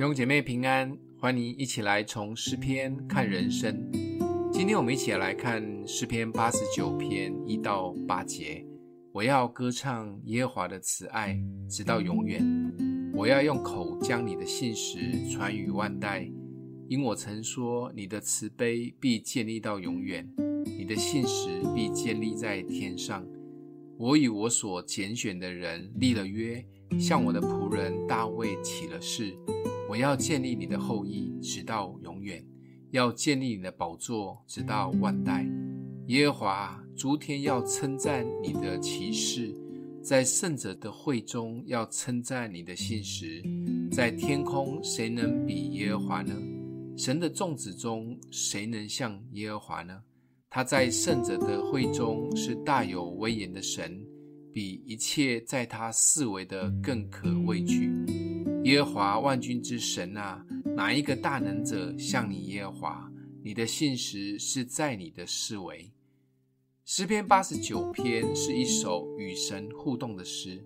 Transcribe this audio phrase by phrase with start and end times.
[0.00, 3.86] 弟兄姐妹平安，欢迎一起来从诗篇看人生。
[4.50, 8.64] 今天我们一起来看诗篇八十九篇一到八节。
[9.12, 12.42] 我要歌唱耶和华的慈爱，直到永远。
[13.12, 16.26] 我要用口将你的信实传与万代，
[16.88, 20.26] 因我曾说，你的慈悲必建立到永远，
[20.78, 23.22] 你的信实必建立在天上。
[23.98, 26.64] 我与我所拣选的人立了约，
[26.98, 29.36] 向我的仆人大卫起了誓。
[29.90, 32.40] 我要建立你的后裔，直到永远；
[32.92, 35.44] 要建立你的宝座，直到万代。
[36.06, 39.52] 耶和华诸天要称赞你的奇事，
[40.00, 43.42] 在圣者的会中要称赞你的信实。
[43.90, 46.36] 在天空，谁能比耶和华呢？
[46.96, 50.00] 神的众子中，谁能像耶和华呢？
[50.48, 54.00] 他在圣者的会中是大有威严的神，
[54.52, 57.90] 比一切在他四围的更可畏惧。
[58.64, 60.44] 耶和华万军之神啊，
[60.76, 63.10] 哪一个大能者像你耶和华？
[63.42, 65.90] 你的信实是在你的四围。
[66.84, 70.62] 诗篇八十九篇是一首与神互动的诗，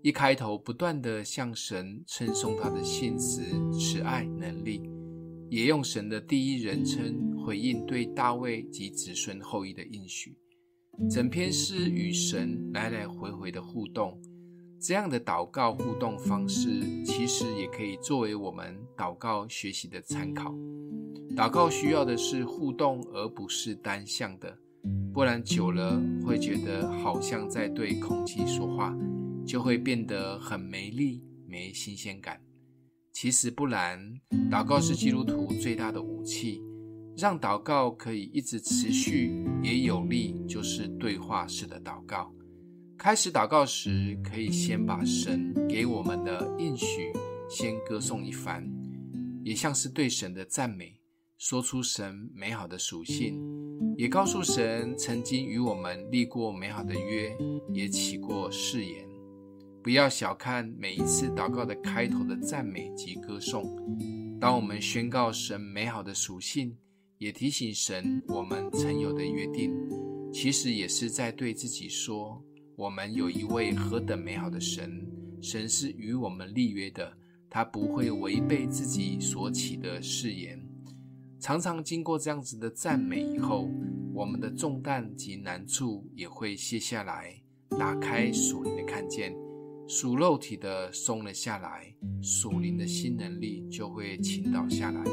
[0.00, 3.40] 一开头不断地向神称颂他的信实、
[3.72, 4.82] 慈爱、能力，
[5.50, 10.38] 也用神的第一人称回应对大卫及子孙后裔的应许。
[11.10, 14.22] 整篇诗与神来来回回的互动。
[14.84, 16.68] 这样的祷告互动方式，
[17.06, 20.54] 其实也可以作为我们祷告学习的参考。
[21.34, 24.54] 祷告需要的是互动，而不是单向的，
[25.14, 28.94] 不然久了会觉得好像在对空气说话，
[29.46, 32.38] 就会变得很没力、没新鲜感。
[33.10, 33.98] 其实不然，
[34.50, 36.60] 祷告是基督徒最大的武器，
[37.16, 42.30] 让祷告可以一直持续也有力，就是对话式的祷告。
[43.04, 47.12] 开始祷告时，可以先把神给我们的应许
[47.50, 48.66] 先歌颂一番，
[49.44, 50.98] 也像是对神的赞美，
[51.36, 53.38] 说出神美好的属性，
[53.98, 57.36] 也告诉神曾经与我们立过美好的约，
[57.74, 59.06] 也起过誓言。
[59.82, 63.66] 不要小看每一次祷告的开头的赞美及歌颂。
[64.40, 66.74] 当我们宣告神美好的属性，
[67.18, 69.74] 也提醒神我们曾有的约定，
[70.32, 72.42] 其实也是在对自己说。
[72.76, 75.06] 我们有一位何等美好的神，
[75.40, 77.16] 神是与我们立约的，
[77.48, 80.60] 他不会违背自己所起的誓言。
[81.38, 83.70] 常常经过这样子的赞美以后，
[84.12, 87.40] 我们的重担及难处也会卸下来，
[87.78, 89.32] 打开属灵的看见，
[89.86, 95.04] 属肉体的松了下来，属灵的新能力就会倾倒下来。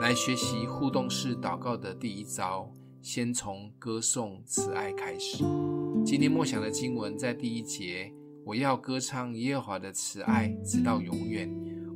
[0.00, 2.72] 来学习互动式祷告的第一招，
[3.02, 5.42] 先从歌颂慈爱开始。
[6.06, 11.52] 今天默想的经文在第一节，我要歌唱耶和华的慈爱，直到永远。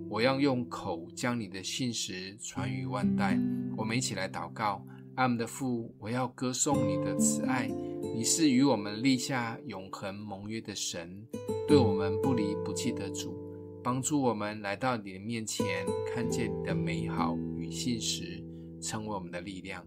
[0.08, 3.38] 我要用口将你的信实传于万代。
[3.76, 4.84] 我们一起来祷告：
[5.14, 7.70] 阿们的父，我要歌颂你的慈爱。
[8.12, 11.24] 你是与我们立下永恒盟约的神，
[11.68, 13.32] 对我们不离不弃的主，
[13.80, 18.42] 帮助我们来到你的面前，看见你的美好与信实，
[18.80, 19.86] 成为我们的力量。